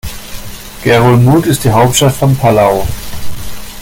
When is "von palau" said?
2.15-2.87